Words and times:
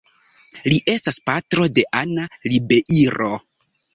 Li 0.71 0.79
estas 0.93 1.19
patro 1.27 1.67
de 1.75 1.85
Ana 2.01 2.25
Ribeiro. 2.53 3.29